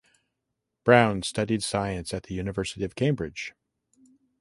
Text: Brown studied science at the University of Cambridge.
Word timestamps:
Brown 0.83 1.21
studied 1.21 1.61
science 1.61 2.11
at 2.11 2.23
the 2.23 2.33
University 2.33 2.83
of 2.83 2.95
Cambridge. 2.95 3.53